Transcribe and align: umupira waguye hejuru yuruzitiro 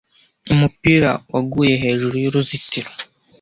umupira 0.53 1.11
waguye 1.33 1.73
hejuru 1.83 2.15
yuruzitiro 2.23 2.89